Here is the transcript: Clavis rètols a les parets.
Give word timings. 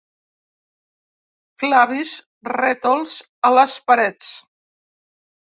Clavis 1.63 2.15
rètols 2.53 3.19
a 3.51 3.55
les 3.59 3.77
parets. 3.93 4.35